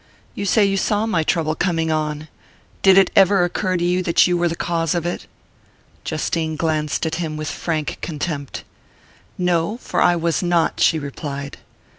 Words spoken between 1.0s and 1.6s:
my trouble